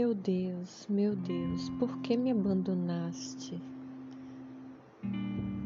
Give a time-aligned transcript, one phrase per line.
[0.00, 3.60] Meu Deus, meu Deus, por que me abandonaste?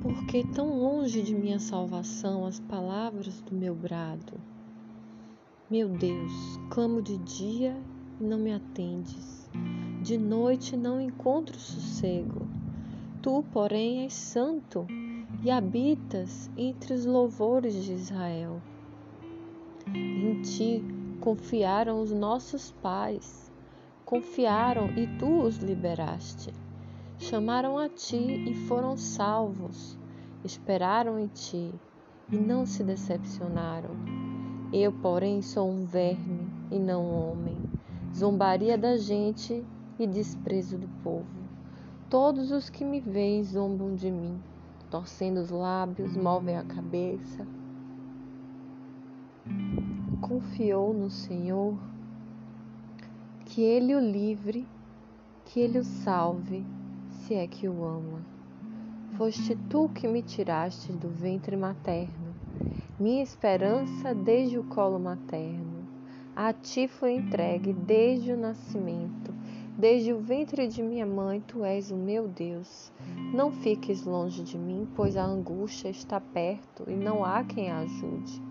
[0.00, 4.40] Por que tão longe de minha salvação as palavras do meu brado?
[5.68, 6.32] Meu Deus,
[6.70, 7.76] clamo de dia
[8.20, 9.50] e não me atendes,
[10.00, 12.46] de noite não encontro sossego.
[13.20, 14.86] Tu, porém, és santo
[15.42, 18.62] e habitas entre os louvores de Israel.
[19.92, 20.84] Em ti
[21.20, 23.49] confiaram os nossos pais,
[24.10, 26.52] confiaram e tu os liberaste.
[27.16, 29.96] Chamaram a ti e foram salvos,
[30.42, 31.72] esperaram em ti
[32.28, 33.90] e não se decepcionaram.
[34.72, 37.56] Eu, porém, sou um verme e não um homem,
[38.12, 39.64] zombaria da gente
[39.96, 41.44] e desprezo do povo.
[42.08, 44.42] Todos os que me veem zombam de mim,
[44.90, 47.46] torcendo os lábios, movem a cabeça.
[50.20, 51.78] Confiou no Senhor,
[53.50, 54.66] que Ele o livre,
[55.44, 56.64] que Ele o salve,
[57.10, 58.24] se é que o ama.
[59.16, 62.34] Foste tu que me tiraste do ventre materno,
[62.98, 65.86] minha esperança desde o colo materno.
[66.34, 69.30] A ti foi entregue desde o nascimento
[69.80, 72.92] Desde o ventre de minha mãe, tu és o meu Deus.
[73.32, 77.78] Não fiques longe de mim, pois a angústia está perto e não há quem a
[77.78, 78.49] ajude.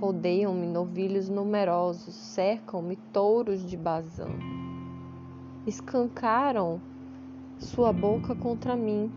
[0.00, 4.28] Rodeiam-me novilhos numerosos, cercam-me touros de Bazã.
[5.66, 6.80] Escancaram
[7.58, 9.10] sua boca contra mim,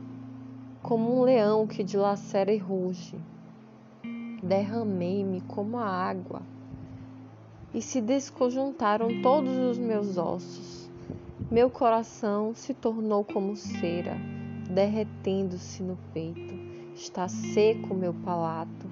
[0.82, 3.18] como um leão que dilacera e ruge.
[4.42, 6.42] Derramei-me como a água,
[7.74, 10.90] e se desconjuntaram todos os meus ossos.
[11.52, 14.16] Meu coração se tornou como cera,
[14.70, 16.54] derretendo-se no peito.
[16.94, 18.88] Está seco meu palato,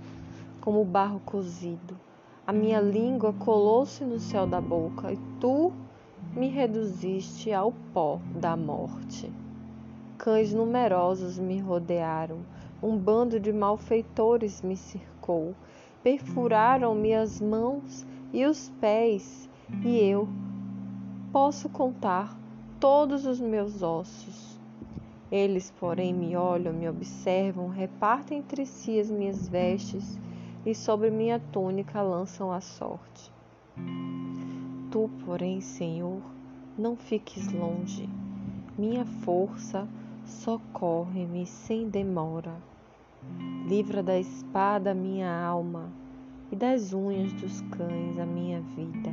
[0.66, 1.96] como barro cozido.
[2.48, 5.72] A minha língua colou-se no céu da boca, e tu
[6.36, 9.32] me reduziste ao pó da morte.
[10.18, 12.40] Cães numerosos me rodearam,
[12.82, 15.54] um bando de malfeitores me cercou,
[16.02, 18.04] perfuraram-me as mãos
[18.34, 19.48] e os pés,
[19.84, 20.28] e eu
[21.32, 22.36] posso contar
[22.80, 24.60] todos os meus ossos.
[25.32, 30.20] Eles, porém, me olham, me observam, repartem entre si as minhas vestes
[30.66, 33.32] e sobre minha túnica lançam a sorte.
[34.92, 36.22] Tu, porém, Senhor,
[36.78, 38.10] não fiques longe.
[38.78, 39.88] Minha força
[40.26, 42.56] socorre-me sem demora.
[43.68, 45.92] Livra da espada minha alma
[46.52, 49.12] e das unhas dos cães a minha vida.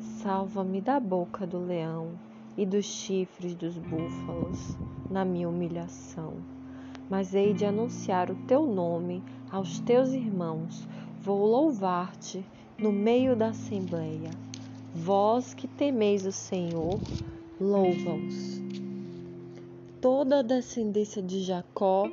[0.00, 2.18] Salva-me da boca do leão
[2.56, 4.76] e dos chifres dos búfalos
[5.10, 6.53] na minha humilhação.
[7.08, 10.86] Mas hei de anunciar o teu nome aos teus irmãos,
[11.20, 12.44] vou louvar-te
[12.78, 14.30] no meio da assembleia.
[14.94, 16.98] Vós que temeis o Senhor,
[17.60, 18.62] louva-os.
[20.00, 22.08] Toda a descendência de Jacó,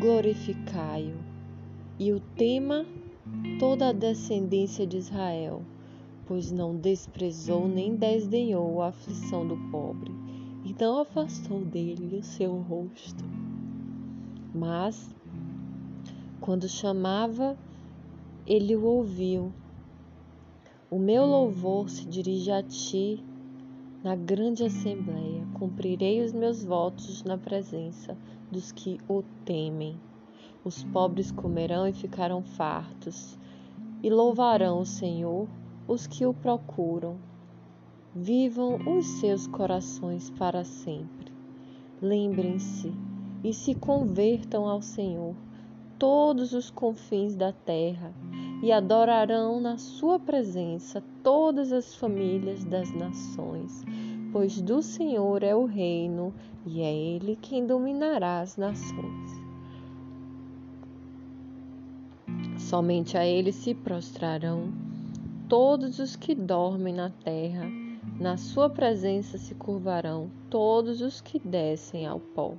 [0.00, 1.18] glorificai-o.
[1.98, 2.86] E o tema,
[3.58, 5.62] toda a descendência de Israel
[6.30, 10.12] pois não desprezou nem desdenhou a aflição do pobre,
[10.64, 13.24] e não afastou dele o seu rosto.
[14.54, 15.14] Mas,
[16.40, 17.56] quando chamava,
[18.46, 19.52] ele o ouviu.
[20.90, 23.22] O meu louvor se dirige a ti
[24.02, 25.46] na grande assembleia.
[25.54, 28.16] Cumprirei os meus votos na presença
[28.50, 30.00] dos que o temem.
[30.64, 33.38] Os pobres comerão e ficarão fartos,
[34.02, 35.46] e louvarão o Senhor
[35.86, 37.16] os que o procuram.
[38.14, 41.32] Vivam os seus corações para sempre.
[42.02, 42.92] Lembrem-se
[43.42, 45.34] e se convertam ao Senhor
[45.98, 48.12] todos os confins da terra
[48.62, 53.84] e adorarão na sua presença todas as famílias das nações,
[54.32, 56.32] pois do Senhor é o reino
[56.66, 59.40] e é ele quem dominará as nações.
[62.58, 64.72] Somente a ele se prostrarão
[65.48, 67.79] todos os que dormem na terra,
[68.18, 72.54] na sua presença se curvarão todos os que descem ao pó.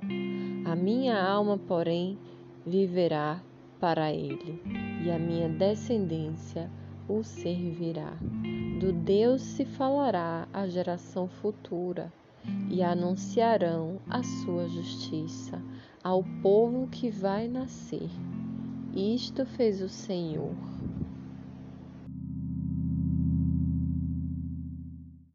[0.64, 2.18] A minha alma, porém,
[2.66, 3.40] viverá
[3.80, 4.60] para ele,
[5.04, 6.70] e a minha descendência
[7.08, 8.12] o servirá.
[8.80, 12.12] Do Deus se falará à geração futura,
[12.70, 15.62] e anunciarão a sua justiça
[16.02, 18.08] ao povo que vai nascer.
[18.94, 20.52] Isto fez o Senhor